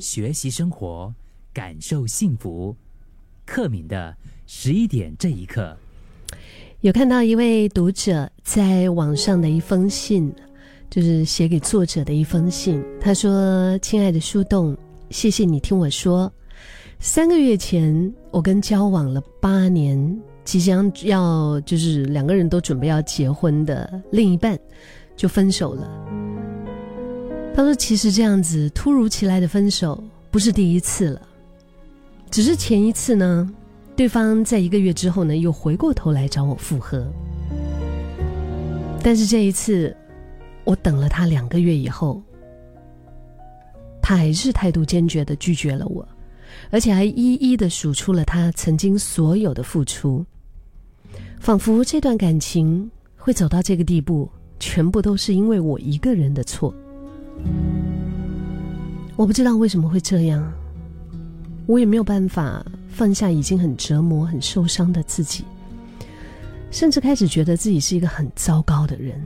[0.00, 1.12] 学习生活，
[1.52, 2.74] 感受幸福。
[3.44, 5.76] 克敏的十一点这一刻，
[6.80, 10.32] 有看到一位读者在网上的一封信，
[10.88, 12.82] 就是写给作者的一封信。
[13.02, 14.74] 他说：“亲爱的树洞，
[15.10, 16.32] 谢谢你听我说。
[16.98, 24.58] 三个月前，我跟交往了八年，即将要就是两个人都准备要结婚的另一半，
[25.16, 25.86] 就分手了。”
[27.54, 31.20] 他说：“其实这样子突如其来的分手不是第一次了，
[32.30, 33.48] 只是前一次呢，
[33.94, 37.06] 对方在一个月之后呢又回过头来找我复合。
[39.02, 39.94] 但是这一次，
[40.64, 42.22] 我等了他两个月以后，
[44.00, 46.08] 他还是态度坚决的拒绝了我，
[46.70, 50.24] 而且还一一的数出了他曾经所有的付出，
[51.38, 54.26] 仿佛这段感情会走到这个地步，
[54.58, 56.74] 全部都是因为我一个人的错。”
[59.16, 60.52] 我不知道为什么会这样，
[61.66, 65.44] 我也没有办法放下已经很折磨、很受伤的自己，
[66.70, 69.20] 甚至开始觉得自己是一个很糟糕的人。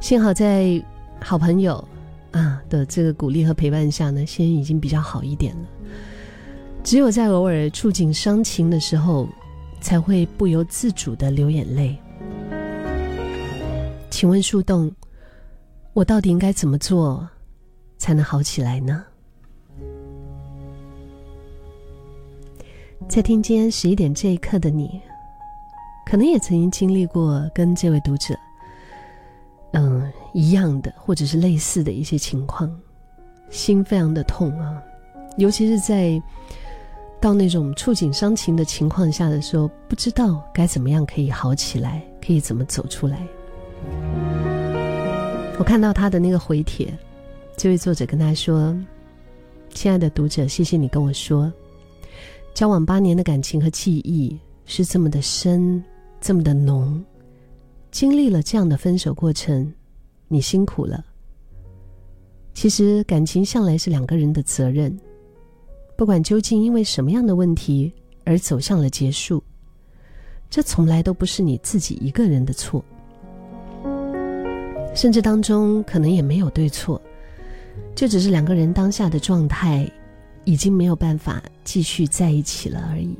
[0.00, 0.82] 幸好在
[1.20, 1.86] 好朋友
[2.30, 5.62] 啊的这个鼓励和陪伴下呢，现在已经比较好一点了。
[6.82, 9.28] 只有在偶尔触景伤情的时候，
[9.82, 11.98] 才会不由自主的流眼泪。
[14.08, 14.90] 请问树洞？
[15.92, 17.28] 我到底应该怎么做，
[17.98, 19.04] 才能好起来呢？
[23.08, 25.00] 在听今天十一点这一刻的你，
[26.06, 28.34] 可能也曾经经历过跟这位读者，
[29.72, 32.70] 嗯一样的，或者是类似的一些情况，
[33.50, 34.80] 心非常的痛啊！
[35.38, 36.22] 尤其是在
[37.20, 43.26] 到那种触景伤情的情况下的时候，不知道该怎么样可以好起来，可以怎么走出来。
[45.60, 46.90] 我看到他的那个回帖，
[47.54, 48.74] 这位作者跟他说
[49.74, 51.52] ：“亲爱的读者，谢谢你跟我说，
[52.54, 55.84] 交往八年的感情和记忆是这么的深，
[56.18, 57.04] 这么的浓。
[57.90, 59.70] 经历了这样的分手过程，
[60.28, 61.04] 你辛苦了。
[62.54, 64.98] 其实感情向来是两个人的责任，
[65.94, 67.92] 不管究竟因为什么样的问题
[68.24, 69.44] 而走向了结束，
[70.48, 72.82] 这从来都不是你自己一个人的错。”
[74.94, 77.00] 甚至当中可能也没有对错，
[77.94, 79.90] 就只是两个人当下的状态，
[80.44, 83.16] 已经没有办法继续在一起了而已。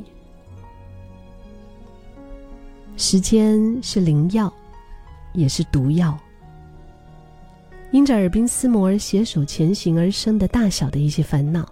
[2.97, 4.53] 时间是灵药，
[5.33, 6.19] 也是毒药。
[7.93, 11.67] 因着耳鬓厮磨而携手前行而生的大小的一些烦恼，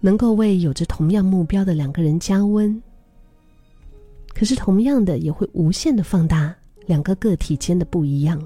[0.00, 2.82] 能够为有着同样目标的两个人加温。
[4.32, 6.54] 可是同样的，也会无限的放大
[6.86, 8.40] 两个个体间的不一样。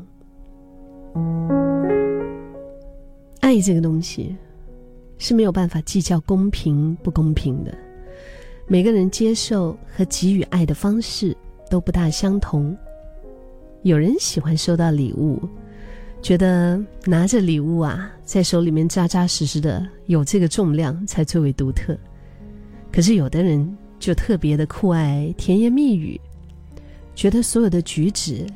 [3.41, 4.37] 爱这个东西
[5.19, 7.73] 是没有办法计较公平不公平的，
[8.67, 11.37] 每个人接受和给予爱的方式
[11.71, 12.77] 都不大相同。
[13.83, 15.41] 有人喜欢收到礼物，
[16.21, 21.97] 觉得拿着礼物啊，在手里面扎扎实实的有这个重量才最为独特。
[22.91, 26.21] 可是有的人就特别的酷爱甜言蜜语，
[27.15, 28.47] 觉得所有的举止。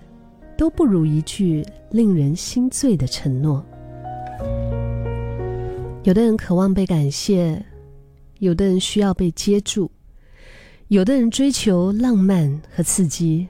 [0.59, 3.65] 都不如一句令人心醉的承诺。
[6.03, 7.65] 有的人渴望被感谢，
[8.41, 9.89] 有的人需要被接住，
[10.89, 13.47] 有的人追求浪漫和刺激，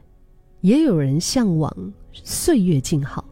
[0.61, 1.75] 也有人向往
[2.13, 3.25] 岁月静好。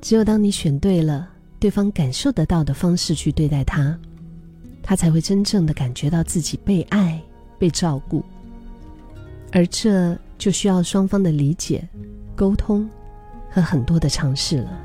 [0.00, 1.28] 只有当你选对了
[1.60, 3.98] 对方感受得到的方式去对待他，
[4.82, 7.20] 他才会真正的感觉到自己被爱、
[7.58, 8.24] 被照顾。
[9.52, 11.86] 而这就需要双方的理解。
[12.34, 12.88] 沟通
[13.50, 14.80] 和很多的尝试了，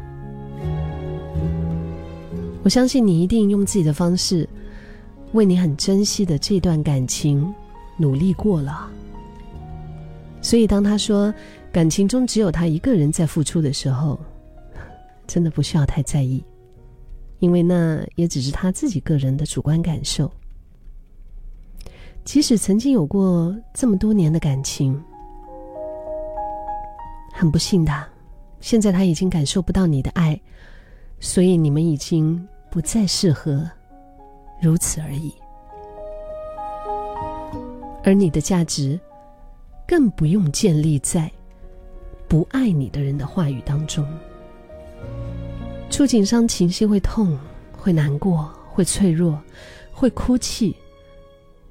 [2.64, 4.48] 我相信你一定用自己的方式，
[5.32, 7.54] 为你很珍惜的这段感情
[7.98, 8.90] 努力过了。
[10.42, 11.34] 所以，当他说
[11.72, 14.20] 感情中只有他一个人在付出的时候，
[15.28, 16.44] 真的不需要太在意，
[17.40, 20.32] 因为那也只是他自己个人的主观感受。
[22.24, 25.02] 即使曾经有过这么多年的感情。
[27.40, 28.06] 很不幸的，
[28.60, 30.38] 现在他已经感受不到你的爱，
[31.22, 33.66] 所以你们已经不再适合，
[34.62, 35.34] 如此而已。
[38.04, 39.00] 而你的价值，
[39.88, 41.32] 更不用建立在
[42.28, 44.06] 不爱你的人的话语当中。
[45.90, 47.40] 触景伤情，心会痛，
[47.72, 49.42] 会难过，会脆弱，
[49.94, 50.76] 会哭泣，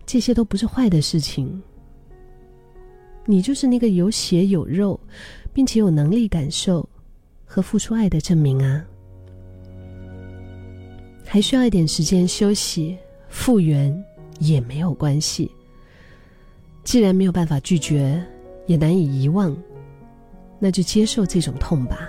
[0.07, 1.63] 这些都不是坏的事情。
[3.27, 4.99] 你就是那个有血有肉。
[5.53, 6.89] 并且有能力感受
[7.45, 8.85] 和付出爱的证明啊！
[11.25, 12.97] 还需要一点时间休息
[13.29, 14.05] 复原
[14.39, 15.51] 也没有关系。
[16.85, 18.19] 既然没有办法拒绝，
[18.67, 19.55] 也难以遗忘，
[20.59, 22.09] 那就接受这种痛吧。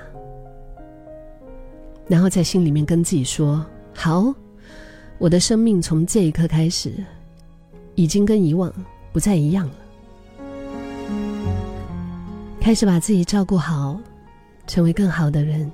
[2.08, 4.34] 然后在心里面跟自己说：“好，
[5.18, 6.94] 我的生命从这一刻开始，
[7.96, 8.74] 已经跟以往
[9.12, 9.76] 不再一样了。
[12.70, 14.00] 开始把自己照顾好，
[14.68, 15.72] 成为更好的人。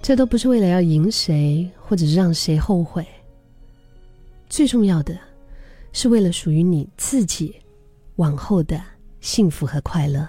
[0.00, 3.04] 这都不是为了要赢谁，或者是让谁后悔。
[4.48, 5.18] 最重要的。”
[5.92, 7.52] 是为了属于你自己
[8.14, 8.80] 往后的
[9.20, 10.28] 幸福和快乐。